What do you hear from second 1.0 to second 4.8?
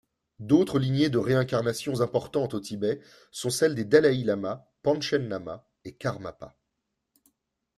de réincarnation importantes au Tibet sont celles des dalaï-lamas,